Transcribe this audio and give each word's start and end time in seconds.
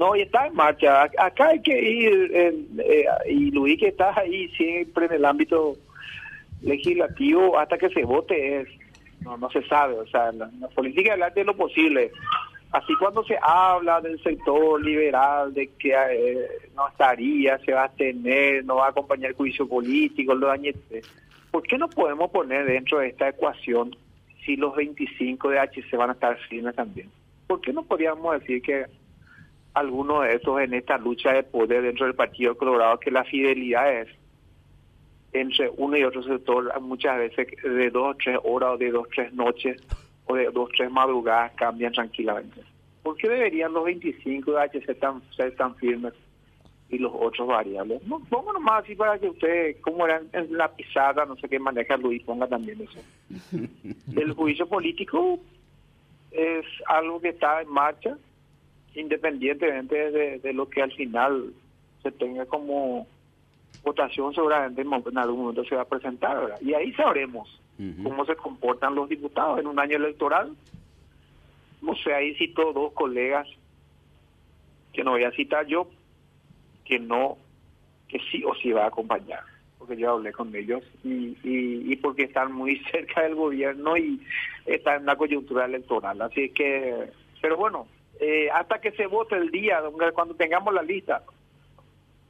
No, 0.00 0.16
y 0.16 0.22
está 0.22 0.46
en 0.46 0.54
marcha. 0.54 1.02
Acá 1.18 1.48
hay 1.48 1.60
que 1.60 1.78
ir, 1.78 2.30
eh, 2.32 3.04
y 3.28 3.50
Luis 3.50 3.78
que 3.78 3.88
está 3.88 4.18
ahí 4.18 4.48
siempre 4.56 5.04
en 5.04 5.12
el 5.12 5.26
ámbito 5.26 5.76
legislativo 6.62 7.58
hasta 7.58 7.76
que 7.76 7.90
se 7.90 8.02
vote 8.06 8.62
es, 8.62 8.68
no, 9.20 9.36
no 9.36 9.50
se 9.50 9.62
sabe, 9.68 9.96
o 9.96 10.06
sea, 10.06 10.32
la, 10.32 10.48
política 10.74 11.30
es 11.36 11.44
lo 11.44 11.54
posible. 11.54 12.12
Así 12.72 12.94
cuando 12.98 13.22
se 13.24 13.38
habla 13.42 14.00
del 14.00 14.18
sector 14.22 14.82
liberal, 14.82 15.52
de 15.52 15.66
que 15.78 15.92
eh, 15.92 16.48
no 16.74 16.88
estaría, 16.88 17.58
se 17.58 17.74
va 17.74 17.84
a 17.84 17.92
tener, 17.92 18.64
no 18.64 18.76
va 18.76 18.86
a 18.86 18.90
acompañar 18.90 19.32
el 19.32 19.36
juicio 19.36 19.68
político, 19.68 20.34
lo 20.34 20.46
dañete, 20.46 21.02
¿por 21.50 21.62
qué 21.64 21.76
no 21.76 21.90
podemos 21.90 22.30
poner 22.30 22.64
dentro 22.64 23.00
de 23.00 23.08
esta 23.08 23.28
ecuación 23.28 23.94
si 24.46 24.56
los 24.56 24.74
25 24.74 25.50
de 25.50 25.58
HC 25.58 25.94
van 25.98 26.08
a 26.08 26.14
estar 26.14 26.38
firmes 26.48 26.74
también? 26.74 27.10
¿Por 27.46 27.60
qué 27.60 27.74
no 27.74 27.82
podríamos 27.82 28.40
decir 28.40 28.62
que 28.62 28.86
alguno 29.74 30.22
de 30.22 30.34
esos 30.34 30.60
en 30.60 30.74
esta 30.74 30.98
lucha 30.98 31.32
de 31.32 31.42
poder 31.42 31.82
dentro 31.82 32.06
del 32.06 32.14
Partido 32.14 32.56
Colorado, 32.56 32.98
que 32.98 33.10
la 33.10 33.24
fidelidad 33.24 33.92
es 34.00 34.08
entre 35.32 35.70
uno 35.76 35.96
y 35.96 36.02
otro 36.02 36.22
sector 36.22 36.80
muchas 36.80 37.18
veces 37.18 37.46
de 37.62 37.90
dos 37.90 38.14
o 38.14 38.16
tres 38.16 38.38
horas 38.42 38.70
o 38.72 38.78
de 38.78 38.90
dos 38.90 39.04
o 39.04 39.08
tres 39.14 39.32
noches 39.32 39.80
o 40.26 40.34
de 40.34 40.44
dos 40.46 40.68
o 40.68 40.72
tres 40.76 40.90
madrugadas 40.90 41.52
cambian 41.52 41.92
tranquilamente. 41.92 42.62
¿Por 43.02 43.16
qué 43.16 43.28
deberían 43.28 43.72
los 43.72 43.84
25 43.84 44.52
de 44.52 44.60
HC 44.60 44.98
tan, 44.98 45.22
ser 45.34 45.54
tan 45.56 45.74
firmes 45.76 46.12
y 46.88 46.98
los 46.98 47.12
otros 47.14 47.48
variables? 47.48 48.02
No, 48.06 48.20
pongo 48.28 48.52
nomás 48.52 48.84
así 48.84 48.94
para 48.94 49.18
que 49.18 49.28
usted, 49.28 49.80
como 49.80 50.04
era 50.04 50.20
en 50.32 50.56
la 50.56 50.68
pisada, 50.74 51.24
no 51.24 51.36
sé 51.36 51.48
qué 51.48 51.58
maneja 51.58 51.96
Luis, 51.96 52.22
ponga 52.24 52.46
también 52.46 52.80
eso. 52.82 53.00
El 54.20 54.32
juicio 54.32 54.66
político 54.66 55.38
es 56.30 56.66
algo 56.86 57.20
que 57.20 57.30
está 57.30 57.62
en 57.62 57.68
marcha, 57.68 58.18
independientemente 58.94 60.10
de, 60.10 60.38
de 60.38 60.52
lo 60.52 60.68
que 60.68 60.82
al 60.82 60.92
final 60.92 61.52
se 62.02 62.10
tenga 62.12 62.46
como 62.46 63.06
votación 63.82 64.34
seguramente 64.34 64.82
en 64.82 65.18
algún 65.18 65.40
momento 65.40 65.64
se 65.64 65.76
va 65.76 65.82
a 65.82 65.88
presentar, 65.88 66.56
Y 66.60 66.74
ahí 66.74 66.92
sabremos 66.92 67.60
cómo 68.02 68.26
se 68.26 68.36
comportan 68.36 68.94
los 68.94 69.08
diputados 69.08 69.58
en 69.58 69.66
un 69.66 69.78
año 69.78 69.96
electoral. 69.96 70.54
No 71.80 71.94
sé, 71.96 72.12
ahí 72.12 72.34
cito 72.34 72.74
dos 72.74 72.92
colegas 72.92 73.48
que 74.92 75.02
no 75.02 75.12
voy 75.12 75.24
a 75.24 75.30
citar 75.30 75.66
yo, 75.66 75.88
que 76.84 76.98
no, 76.98 77.38
que 78.06 78.18
sí 78.30 78.44
o 78.44 78.54
sí 78.56 78.72
va 78.72 78.84
a 78.84 78.88
acompañar, 78.88 79.44
porque 79.78 79.96
yo 79.96 80.10
hablé 80.10 80.30
con 80.32 80.54
ellos 80.54 80.82
y, 81.02 81.38
y, 81.42 81.96
porque 81.96 82.24
están 82.24 82.52
muy 82.52 82.76
cerca 82.90 83.22
del 83.22 83.34
gobierno 83.34 83.96
y 83.96 84.20
están 84.66 84.96
en 84.96 85.02
una 85.04 85.16
coyuntura 85.16 85.64
electoral. 85.64 86.20
Así 86.20 86.50
que, 86.50 87.08
pero 87.40 87.56
bueno, 87.56 87.86
eh, 88.20 88.50
hasta 88.50 88.80
que 88.80 88.92
se 88.92 89.06
vote 89.06 89.36
el 89.36 89.50
día, 89.50 89.80
cuando 90.14 90.34
tengamos 90.34 90.74
la 90.74 90.82
lista, 90.82 91.22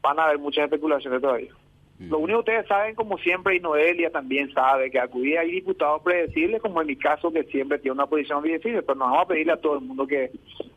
van 0.00 0.19
a 0.19 0.24
haber 0.24 0.38
muchas 0.38 0.64
especulaciones 0.64 1.20
todavía. 1.20 1.52
Lo 1.98 2.19
único 2.19 2.42
que 2.42 2.52
ustedes 2.52 2.66
saben, 2.66 2.94
como 2.94 3.19
siempre, 3.19 3.56
y 3.56 3.60
Noelia 3.60 4.10
también 4.10 4.50
sabe, 4.55 4.91
que 4.91 4.98
acudir 4.98 5.36
hay 5.36 5.50
diputados 5.50 6.00
predecibles, 6.02 6.62
como 6.62 6.80
en 6.80 6.86
mi 6.86 6.97
caso, 6.97 7.30
que 7.30 7.44
siempre 7.44 7.78
tiene 7.78 7.92
una 7.92 8.06
posición 8.06 8.41
predecible, 8.41 8.82
pero 8.82 8.94
no 8.94 9.05
vamos 9.05 9.24
a 9.24 9.28
pedirle 9.28 9.52
a 9.52 9.58
todo 9.58 9.74
el 9.74 9.84
mundo 9.84 10.06
que, 10.06 10.30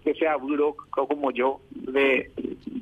que 0.03 0.13
sea 0.15 0.35
duro 0.37 0.75
como 0.89 1.31
yo, 1.31 1.61
de 1.71 2.29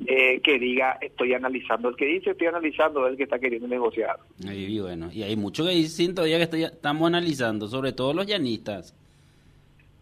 eh, 0.06 0.40
que 0.42 0.58
diga, 0.58 0.98
estoy 1.00 1.34
analizando. 1.34 1.90
El 1.90 1.94
que 1.96 2.06
dice, 2.06 2.30
estoy 2.30 2.48
analizando, 2.48 3.06
es 3.06 3.12
el 3.12 3.16
que 3.16 3.22
está 3.22 3.38
queriendo 3.38 3.68
negociar. 3.68 4.16
Y 4.40 4.80
bueno, 4.80 5.08
y 5.12 5.22
hay 5.22 5.36
mucho 5.36 5.64
que 5.64 5.70
dicen 5.70 6.12
todavía 6.12 6.38
que 6.38 6.44
estoy, 6.44 6.64
estamos 6.64 7.06
analizando, 7.06 7.68
sobre 7.68 7.92
todo 7.92 8.12
los 8.12 8.26
llanistas. 8.26 8.96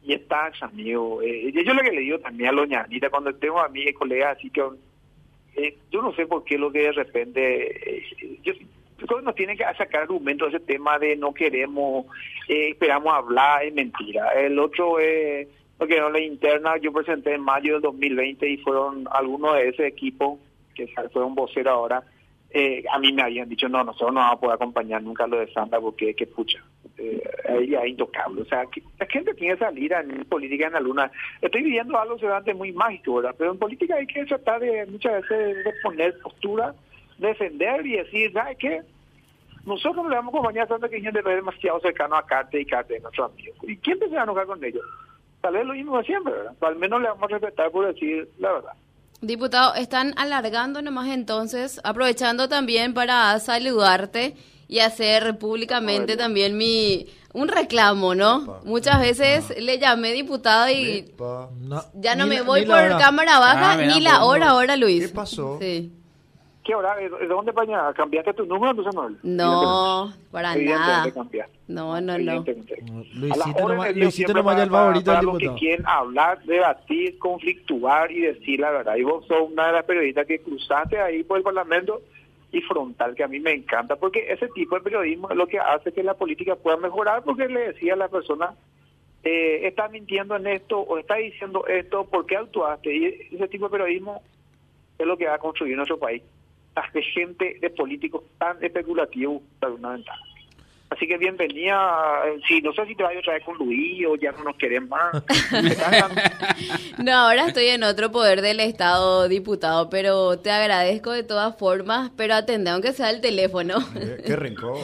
Y 0.02 0.14
está, 0.14 0.50
amigo. 0.60 1.20
Eh, 1.22 1.52
yo 1.52 1.74
lo 1.74 1.82
que 1.82 1.92
le 1.92 2.00
digo 2.00 2.18
también 2.18 2.50
a 2.50 2.52
los 2.52 2.68
llanistas, 2.68 3.10
cuando 3.10 3.34
tengo 3.34 3.60
a 3.60 3.68
mi 3.68 3.92
colegas 3.92 4.36
así 4.38 4.50
que 4.50 4.62
eh, 5.56 5.76
yo 5.90 6.00
no 6.02 6.14
sé 6.14 6.26
por 6.26 6.44
qué 6.44 6.56
lo 6.56 6.70
que 6.70 6.80
de 6.80 6.92
repente, 6.92 7.98
eh, 7.98 8.38
yo, 8.42 8.54
que 8.54 9.22
nos 9.22 9.34
tienen 9.34 9.56
que 9.56 9.64
sacar 9.76 10.02
argumentos 10.02 10.48
ese 10.48 10.60
tema 10.60 10.98
de 10.98 11.16
no 11.16 11.32
queremos, 11.34 12.06
eh, 12.48 12.70
esperamos 12.70 13.12
hablar, 13.12 13.64
es 13.64 13.74
mentira. 13.74 14.32
El 14.32 14.58
otro 14.58 14.98
es, 14.98 15.48
porque 15.76 15.98
no 15.98 16.10
la 16.10 16.20
interna, 16.20 16.76
yo 16.78 16.92
presenté 16.92 17.34
en 17.34 17.42
mayo 17.42 17.74
del 17.74 17.82
2020 17.82 18.48
y 18.48 18.56
fueron 18.58 19.08
algunos 19.10 19.54
de 19.54 19.68
ese 19.68 19.86
equipo, 19.86 20.38
que 20.74 20.86
fue 21.12 21.24
un 21.24 21.34
vocero 21.34 21.70
ahora, 21.70 22.02
eh, 22.52 22.84
a 22.92 22.98
mí 22.98 23.12
me 23.12 23.22
habían 23.22 23.48
dicho, 23.48 23.68
no, 23.68 23.84
nosotros 23.84 24.12
no 24.12 24.20
vamos 24.20 24.36
a 24.36 24.40
poder 24.40 24.54
acompañar 24.56 25.02
nunca 25.02 25.26
lo 25.26 25.38
de 25.38 25.52
Santa 25.52 25.80
porque, 25.80 26.14
que 26.14 26.26
pucha, 26.26 26.62
eh, 26.98 27.22
es 27.48 27.86
intocable. 27.86 28.42
O 28.42 28.44
sea, 28.44 28.64
la 28.98 29.06
gente 29.06 29.34
tiene 29.34 29.54
que 29.54 29.64
salir 29.64 29.92
en 29.92 30.24
política 30.24 30.66
en 30.66 30.72
la 30.72 30.80
luna. 30.80 31.12
Estoy 31.40 31.62
viviendo 31.62 31.98
algo 31.98 32.18
seguramente 32.18 32.54
muy 32.54 32.72
mágico, 32.72 33.16
¿verdad? 33.16 33.36
Pero 33.38 33.52
en 33.52 33.58
política 33.58 33.94
hay 33.94 34.06
que 34.06 34.24
tratar 34.24 34.60
de 34.60 34.84
muchas 34.86 35.22
veces 35.22 35.64
de 35.64 35.72
poner 35.82 36.18
postura, 36.20 36.74
defender 37.18 37.86
y 37.86 37.98
decir, 37.98 38.32
¿sabes 38.32 38.58
qué? 38.58 38.82
Nosotros 39.64 40.04
no 40.04 40.08
le 40.08 40.16
vamos 40.16 40.34
a 40.34 40.38
acompañar 40.38 40.64
a 40.64 40.68
Santa 40.68 40.88
que 40.88 41.00
gente 41.00 41.20
es 41.20 41.24
demasiado 41.24 41.78
cercano 41.80 42.16
a 42.16 42.26
Carte 42.26 42.60
y 42.60 42.64
Carte 42.64 42.94
de 42.94 43.00
nuestros 43.00 43.30
amigos. 43.30 43.56
¿Y 43.62 43.76
quién 43.76 43.98
se 43.98 44.08
va 44.08 44.20
a 44.20 44.24
enojar 44.24 44.46
con 44.46 44.64
ellos? 44.64 44.82
Tal 45.40 45.54
vez 45.54 45.64
lo 45.64 45.74
mismo 45.74 45.98
de 45.98 46.04
siempre, 46.04 46.32
¿verdad? 46.32 46.54
al 46.60 46.76
menos 46.76 47.00
le 47.00 47.08
vamos 47.08 47.30
a 47.30 47.38
respetar 47.38 47.70
por 47.70 47.86
decir 47.86 48.28
la 48.38 48.52
verdad. 48.52 48.72
Diputado, 49.20 49.74
están 49.74 50.14
alargando 50.16 50.80
nomás 50.80 51.08
entonces, 51.08 51.80
aprovechando 51.84 52.48
también 52.48 52.94
para 52.94 53.38
saludarte 53.38 54.34
y 54.66 54.78
hacer 54.78 55.36
públicamente 55.38 56.16
también 56.16 56.56
mi 56.56 57.06
un 57.32 57.48
reclamo, 57.48 58.14
¿no? 58.14 58.60
Muchas 58.64 59.00
veces 59.00 59.44
le 59.58 59.78
llamé 59.78 60.12
diputado 60.12 60.70
y 60.70 61.12
ya 61.94 62.14
no 62.14 62.26
me 62.26 62.42
voy 62.42 62.64
por 62.64 62.98
cámara 62.98 63.38
baja 63.38 63.72
ah, 63.72 63.76
ni 63.76 64.00
la 64.00 64.24
hora 64.24 64.50
ahora, 64.50 64.76
Luis. 64.76 65.08
¿Qué 65.08 65.14
pasó? 65.14 65.58
Sí. 65.60 65.92
¿Qué 66.70 66.76
hora? 66.76 66.94
¿De 66.94 67.26
dónde 67.26 67.52
paña? 67.52 67.92
¿Cambiaste 67.94 68.32
tu 68.32 68.46
número, 68.46 68.70
entonces 68.70 68.94
no? 68.94 69.10
No, 69.24 70.14
para 70.30 70.54
nada. 70.54 71.04
No, 71.66 72.00
no, 72.00 72.16
no. 72.16 72.44
Luisito 73.12 73.68
no, 73.68 73.92
Luisito 73.92 74.34
no 74.34 74.44
vaya 74.44 74.62
el 74.62 74.70
favorito 74.70 75.10
del 75.10 75.20
diputado. 75.20 75.54
que 75.54 75.58
quieren 75.58 75.84
hablar, 75.84 76.40
debatir, 76.44 77.18
conflictuar 77.18 78.12
y 78.12 78.20
decir 78.20 78.60
la 78.60 78.70
verdad. 78.70 78.94
Y 78.94 79.02
vos 79.02 79.26
sos 79.26 79.50
una 79.50 79.66
de 79.66 79.72
las 79.72 79.84
periodistas 79.84 80.28
que 80.28 80.38
cruzaste 80.38 81.00
ahí 81.00 81.24
por 81.24 81.38
el 81.38 81.42
Parlamento 81.42 82.02
y 82.52 82.60
frontal, 82.60 83.16
que 83.16 83.24
a 83.24 83.28
mí 83.28 83.40
me 83.40 83.50
encanta, 83.50 83.96
porque 83.96 84.30
ese 84.30 84.46
tipo 84.50 84.76
de 84.76 84.82
periodismo 84.82 85.28
es 85.28 85.36
lo 85.36 85.48
que 85.48 85.58
hace 85.58 85.92
que 85.92 86.04
la 86.04 86.14
política 86.14 86.54
pueda 86.54 86.76
mejorar, 86.76 87.24
porque 87.24 87.48
le 87.48 87.72
decía 87.72 87.94
a 87.94 87.96
la 87.96 88.06
persona, 88.06 88.54
eh, 89.24 89.66
está 89.66 89.88
mintiendo 89.88 90.36
en 90.36 90.46
esto 90.46 90.78
o 90.78 90.98
está 90.98 91.16
diciendo 91.16 91.66
esto, 91.66 92.04
¿por 92.04 92.26
qué 92.26 92.36
actuaste? 92.36 92.96
Y 92.96 93.34
ese 93.34 93.48
tipo 93.48 93.64
de 93.64 93.72
periodismo 93.72 94.22
es 95.00 95.04
lo 95.04 95.18
que 95.18 95.26
va 95.26 95.34
a 95.34 95.38
construir 95.38 95.76
nuestro 95.76 95.98
país 95.98 96.22
de 96.92 97.02
gente, 97.02 97.58
de 97.60 97.70
políticos 97.70 98.24
tan 98.38 98.62
especulativos 98.62 99.42
de 99.60 99.66
una 99.66 99.90
ventana. 99.90 100.20
Así 100.90 101.06
que 101.06 101.18
bienvenida. 101.18 102.22
Sí, 102.48 102.60
no 102.60 102.72
sé 102.72 102.84
si 102.86 102.96
te 102.96 103.04
vayas 103.04 103.20
otra 103.20 103.34
vez 103.34 103.44
con 103.44 103.56
Luis 103.58 104.04
o 104.08 104.16
ya 104.16 104.32
no 104.32 104.42
nos 104.42 104.56
quieren 104.56 104.88
más. 104.88 105.22
no, 106.98 107.12
ahora 107.12 107.46
estoy 107.46 107.66
en 107.66 107.84
otro 107.84 108.10
poder 108.10 108.42
del 108.42 108.58
Estado, 108.58 109.28
diputado, 109.28 109.88
pero 109.88 110.40
te 110.40 110.50
agradezco 110.50 111.12
de 111.12 111.22
todas 111.22 111.56
formas, 111.56 112.10
pero 112.16 112.34
atende 112.34 112.70
aunque 112.70 112.92
sea 112.92 113.10
el 113.10 113.20
teléfono. 113.20 113.76
Qué, 114.26 114.34
rencor. 114.34 114.78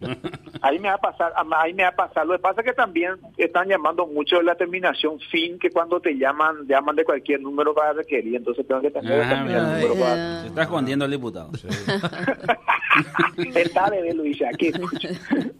ahí 0.62 0.78
me 0.78 0.88
va 0.88 0.94
a 0.94 0.98
pasar, 0.98 1.32
ahí 1.56 1.74
me 1.74 1.82
va 1.82 1.90
a 1.90 1.96
pasar. 1.96 2.26
Lo 2.26 2.34
que 2.34 2.40
pasa 2.40 2.60
es 2.60 2.66
que 2.66 2.72
también 2.72 3.14
están 3.36 3.68
llamando 3.68 4.06
mucho 4.06 4.36
de 4.36 4.44
la 4.44 4.54
terminación 4.54 5.18
fin, 5.20 5.58
que 5.58 5.70
cuando 5.70 6.00
te 6.00 6.16
llaman, 6.16 6.66
llaman 6.66 6.96
de 6.96 7.04
cualquier 7.04 7.40
número 7.40 7.74
para 7.74 7.92
requerir, 7.92 8.36
entonces 8.36 8.66
tengo 8.66 8.80
que 8.80 8.90
tener 8.90 9.20
ah, 9.22 9.44
el 9.46 9.62
número 9.62 9.94
para... 9.94 10.42
Se 10.42 10.48
está 10.48 10.62
escondiendo 10.62 11.04
el 11.04 11.10
diputado. 11.10 11.50
Sí. 11.54 11.68
Está 13.54 13.90
de 13.90 14.14
Luis, 14.14 14.40
aquí 14.42 14.72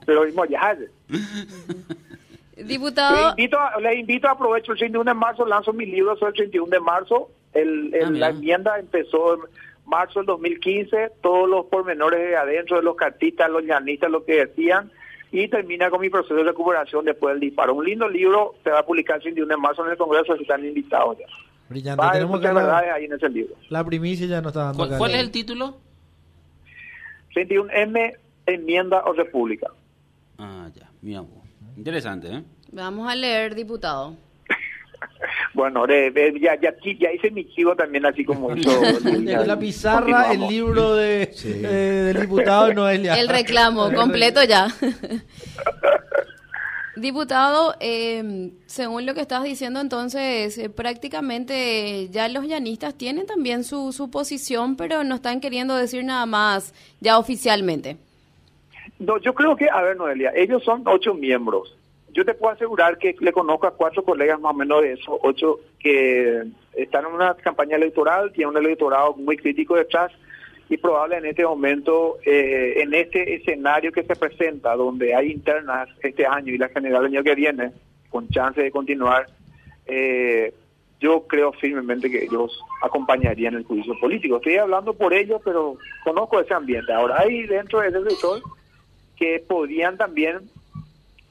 pero 0.05 0.25
mismo 0.27 0.45
ya. 0.47 0.77
Diputado. 2.57 3.17
Le 3.17 3.31
invito, 3.31 3.59
a, 3.59 3.81
le 3.81 3.95
invito, 3.97 4.28
aprovecho 4.28 4.73
el 4.73 4.78
31 4.78 5.11
de 5.11 5.15
marzo, 5.15 5.45
lanzo 5.45 5.73
mi 5.73 5.87
libro 5.87 6.17
sobre 6.17 6.31
el 6.31 6.37
31 6.37 6.71
de 6.71 6.81
marzo. 6.81 7.31
El, 7.53 7.95
ah, 7.95 8.11
la 8.11 8.28
enmienda 8.31 8.78
empezó 8.78 9.39
marzo 9.86 10.21
del 10.21 10.27
2015, 10.27 11.12
todos 11.22 11.48
los 11.48 11.66
pormenores 11.66 12.21
de 12.21 12.36
adentro 12.36 12.77
de 12.77 12.83
los 12.83 12.97
cartistas, 12.97 13.50
los 13.50 13.65
llanistas, 13.65 14.10
lo 14.10 14.24
que 14.24 14.47
decían, 14.47 14.91
y 15.33 15.48
termina 15.48 15.91
con 15.91 16.00
mi 16.00 16.10
proceso 16.10 16.34
de 16.34 16.44
recuperación 16.44 17.04
después 17.04 17.34
del 17.34 17.41
disparo. 17.41 17.74
Un 17.74 17.84
lindo 17.84 18.09
libro 18.09 18.54
se 18.62 18.71
va 18.71 18.80
a 18.80 18.86
publicar 18.86 19.16
el 19.16 19.22
31 19.22 19.48
de 19.48 19.60
marzo 19.60 19.84
en 19.84 19.92
el 19.92 19.97
Congreso, 19.97 20.36
si 20.36 20.42
están 20.42 20.65
invitados 20.65 21.18
ya. 21.18 21.27
Brillante, 21.68 22.04
tenemos 22.12 22.41
que 22.41 22.53
la, 22.53 22.78
ahí 22.78 23.04
en 23.06 23.12
ese 23.12 23.28
libro. 23.28 23.54
La 23.71 23.84
primicia 23.84 24.27
ya 24.27 24.41
no 24.41 24.48
está 24.48 24.65
dando. 24.65 24.86
¿Cuál, 24.86 24.98
¿Cuál 24.98 25.15
es 25.15 25.21
el 25.21 25.30
título? 25.30 25.78
21M, 27.34 28.16
enmienda 28.47 29.03
o 29.04 29.12
república. 29.12 29.68
Ah, 30.38 30.68
ya, 30.74 30.88
mira, 31.03 31.24
interesante, 31.77 32.28
¿eh? 32.28 32.42
Vamos 32.72 33.10
a 33.10 33.15
leer, 33.15 33.54
diputado. 33.54 34.15
Bueno, 35.57 35.87
ya, 35.89 36.55
ya, 36.61 36.75
ya, 36.99 37.13
hice 37.13 37.31
mi 37.31 37.49
chivo 37.49 37.75
también, 37.75 38.05
así 38.05 38.25
como 38.25 38.55
hizo. 38.57 38.71
la 39.47 39.59
pizarra, 39.59 40.31
el 40.31 40.47
libro 40.47 40.95
de, 40.95 41.27
del 41.27 42.21
diputado 42.21 42.75
Noelia. 42.75 43.15
El 43.15 43.29
reclamo, 43.29 43.91
completo 43.93 44.45
ya. 44.45 44.69
Diputado, 46.97 47.75
eh, 47.81 48.53
según 48.67 49.05
lo 49.05 49.15
que 49.15 49.21
estás 49.21 49.45
diciendo, 49.45 49.81
entonces 49.81 50.57
eh, 50.57 50.71
prácticamente 50.71 52.09
ya 52.11 52.27
los 52.29 52.47
llanistas 52.47 52.95
tienen 52.95 53.27
también 53.27 53.65
su, 53.65 53.93
su 53.93 54.11
posición, 54.11 54.77
pero 54.77 55.05
no 55.05 55.17
están 55.17 55.41
queriendo 55.41 55.77
decir 55.77 56.05
nada 56.05 56.25
más 56.25 56.75
ya 57.01 57.19
oficialmente. 57.19 57.99
No, 58.99 59.19
yo 59.19 59.35
creo 59.35 59.57
que, 59.57 59.69
a 59.69 59.83
ver, 59.83 59.97
Noelia, 59.97 60.33
ellos 60.35 60.63
son 60.65 60.83
ocho 60.87 61.13
miembros. 61.13 61.77
Yo 62.16 62.24
te 62.24 62.33
puedo 62.33 62.54
asegurar 62.54 62.97
que 62.97 63.15
le 63.21 63.30
conozco 63.30 63.66
a 63.66 63.77
cuatro 63.77 64.03
colegas 64.03 64.41
más 64.41 64.54
o 64.54 64.57
menos 64.57 64.80
de 64.80 64.95
esos 64.95 65.18
ocho 65.22 65.60
que 65.78 66.45
están 66.72 67.04
en 67.04 67.13
una 67.13 67.34
campaña 67.34 67.77
electoral, 67.77 68.33
tienen 68.33 68.57
un 68.57 68.65
electorado 68.65 69.13
muy 69.16 69.36
crítico 69.36 69.77
detrás 69.77 70.10
y 70.71 70.78
probable 70.78 71.18
en 71.18 71.27
este 71.27 71.45
momento, 71.45 72.16
eh, 72.24 72.77
en 72.78 72.95
este 72.95 73.34
escenario 73.34 73.92
que 73.92 74.03
se 74.03 74.16
presenta, 74.16 74.74
donde 74.77 75.15
hay 75.15 75.30
internas 75.30 75.91
este 76.03 76.27
año 76.27 76.54
y 76.54 76.59
la 76.59 76.71
general 76.71 77.04
el 77.04 77.15
año 77.15 77.22
que 77.22 77.34
viene, 77.34 77.72
con 78.09 78.27
chance 78.30 78.62
de 78.62 78.71
continuar, 78.71 79.27
eh, 79.84 80.54
yo 80.98 81.27
creo 81.27 81.53
firmemente 81.53 82.10
que 82.10 82.24
ellos 82.24 82.59
acompañarían 82.83 83.57
el 83.57 83.65
juicio 83.65 83.92
político. 84.01 84.36
Estoy 84.36 84.57
hablando 84.57 84.95
por 84.95 85.12
ellos, 85.12 85.42
pero 85.45 85.77
conozco 86.03 86.41
ese 86.41 86.54
ambiente. 86.54 86.95
Ahora, 86.95 87.21
hay 87.21 87.47
dentro 87.47 87.80
de 87.80 87.89
ese 87.89 88.03
sector 88.09 88.41
que 89.16 89.45
podrían 89.47 89.98
también 89.98 90.48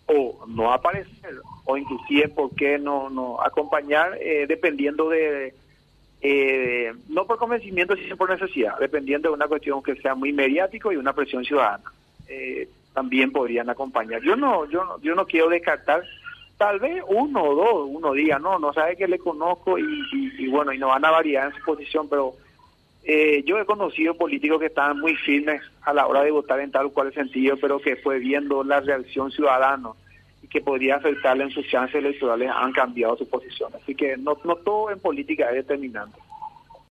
o 0.07 0.45
no 0.47 0.71
aparecer 0.71 1.35
o 1.65 1.77
inclusive 1.77 2.29
por 2.29 2.53
qué 2.55 2.77
no 2.77 3.09
no 3.09 3.41
acompañar 3.41 4.17
eh, 4.21 4.45
dependiendo 4.47 5.09
de 5.09 5.53
eh, 6.21 6.93
no 7.09 7.25
por 7.25 7.37
convencimiento 7.37 7.95
sino 7.95 8.15
por 8.15 8.29
necesidad 8.29 8.77
dependiendo 8.79 9.29
de 9.29 9.35
una 9.35 9.47
cuestión 9.47 9.81
que 9.81 9.95
sea 9.95 10.15
muy 10.15 10.31
mediático 10.31 10.91
y 10.91 10.97
una 10.97 11.13
presión 11.13 11.43
ciudadana 11.43 11.91
eh, 12.27 12.69
también 12.93 13.31
podrían 13.31 13.69
acompañar 13.69 14.21
yo 14.21 14.35
no 14.35 14.69
yo 14.69 14.83
no, 14.85 15.01
yo 15.01 15.15
no 15.15 15.25
quiero 15.25 15.49
descartar 15.49 16.03
tal 16.57 16.79
vez 16.79 17.03
uno 17.07 17.43
o 17.43 17.55
dos 17.55 17.89
uno 17.89 18.13
diga 18.13 18.37
no 18.37 18.59
no 18.59 18.73
sabe 18.73 18.95
que 18.95 19.07
le 19.07 19.17
conozco 19.17 19.79
y, 19.79 19.83
y 20.13 20.47
bueno 20.47 20.71
y 20.71 20.77
no 20.77 20.87
van 20.89 21.05
a 21.05 21.11
variar 21.11 21.47
en 21.47 21.57
su 21.57 21.65
posición 21.65 22.07
pero 22.07 22.35
eh, 23.07 23.43
yo 23.45 23.59
he 23.59 23.65
conocido 23.65 24.15
políticos 24.15 24.59
que 24.59 24.65
estaban 24.65 24.99
muy 24.99 25.15
firmes 25.15 25.61
a 25.83 25.93
la 25.93 26.07
hora 26.07 26.23
de 26.23 26.31
votar 26.31 26.59
en 26.59 26.71
tal 26.71 26.87
o 26.87 26.89
cual 26.89 27.13
sentido, 27.13 27.55
pero 27.61 27.79
que 27.79 27.95
fue 27.97 28.17
viendo 28.17 28.63
la 28.63 28.79
reacción 28.79 29.31
ciudadana 29.31 29.91
y 30.41 30.47
que 30.47 30.59
podría 30.59 30.95
afectarle 30.95 31.43
en 31.43 31.51
sus 31.51 31.67
chances 31.67 31.95
electorales 31.95 32.49
han 32.51 32.71
cambiado 32.71 33.15
su 33.15 33.29
posición. 33.29 33.71
Así 33.75 33.93
que 33.93 34.17
no, 34.17 34.37
no 34.43 34.55
todo 34.55 34.89
en 34.89 34.99
política 34.99 35.49
es 35.49 35.55
determinante. 35.55 36.17